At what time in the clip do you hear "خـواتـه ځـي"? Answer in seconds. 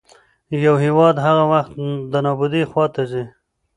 2.71-3.23